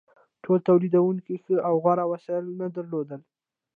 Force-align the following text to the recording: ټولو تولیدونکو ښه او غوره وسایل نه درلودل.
ټولو 0.43 0.65
تولیدونکو 0.69 1.33
ښه 1.43 1.55
او 1.67 1.73
غوره 1.83 2.05
وسایل 2.11 2.45
نه 2.59 2.67
درلودل. 2.75 3.21